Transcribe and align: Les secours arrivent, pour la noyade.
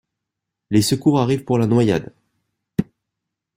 Les 0.71 0.81
secours 0.81 1.19
arrivent, 1.19 1.43
pour 1.45 1.59
la 1.59 1.67
noyade. 1.67 2.11